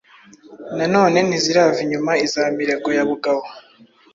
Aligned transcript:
Na 0.77 0.85
none 0.93 1.17
ntizirava 1.23 1.79
inyuma 1.85 2.11
Iza 2.25 2.41
Mirego 2.57 2.89
ya 2.97 3.03
Bugabo. 3.09 3.43